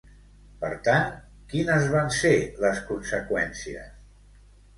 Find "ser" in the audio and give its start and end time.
2.21-2.33